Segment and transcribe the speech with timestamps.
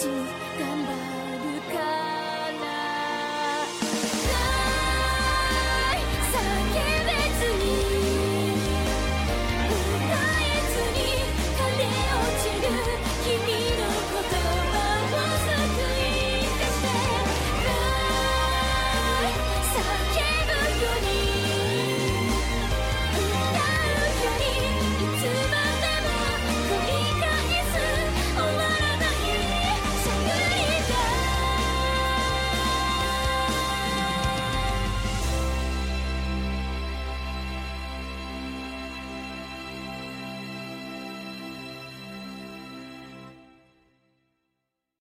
[0.00, 0.49] soothe